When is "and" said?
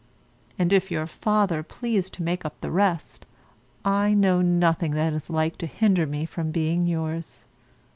0.57-0.73